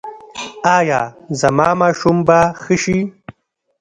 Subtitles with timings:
[0.77, 1.01] ایا
[1.39, 2.99] زما ماشوم به ښه شي؟